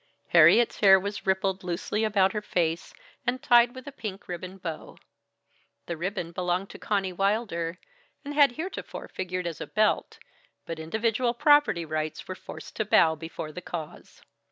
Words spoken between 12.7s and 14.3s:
to bow before the cause.